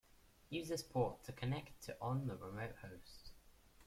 Use 0.49 0.69
this 0.69 0.81
port 0.81 1.21
to 1.25 1.31
connect 1.31 1.83
to 1.83 1.95
on 2.01 2.25
the 2.25 2.35
remote 2.35 2.75
host. 2.81 3.29